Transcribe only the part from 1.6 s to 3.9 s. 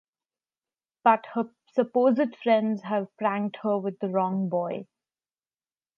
supposed friends have pranked her